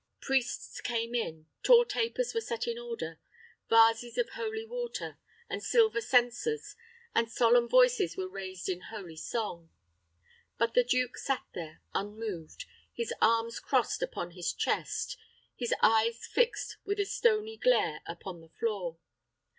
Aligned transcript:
Priests 0.19 0.81
came 0.81 1.13
in, 1.13 1.45
tall 1.61 1.85
tapers 1.85 2.33
were 2.33 2.41
set 2.41 2.65
in 2.67 2.79
order, 2.79 3.19
vases 3.69 4.17
of 4.17 4.29
holy 4.29 4.65
water, 4.65 5.19
and 5.47 5.61
silver 5.61 6.01
censers, 6.01 6.75
and 7.13 7.31
solemn 7.31 7.69
voices 7.69 8.17
were 8.17 8.27
raised 8.27 8.67
in 8.67 8.81
holy 8.81 9.15
song. 9.15 9.69
But 10.57 10.73
the 10.73 10.83
duke 10.83 11.19
sat 11.19 11.45
there 11.53 11.83
unmoved; 11.93 12.65
his 12.91 13.13
arms 13.21 13.59
crossed 13.59 14.01
upon 14.01 14.31
his 14.31 14.53
chest; 14.53 15.17
his 15.55 15.71
eyes 15.83 16.25
fixed 16.25 16.77
with 16.83 16.99
a 16.99 17.05
stony 17.05 17.57
glare 17.57 18.01
upon 18.07 18.41
the 18.41 18.49
floor. 18.49 18.97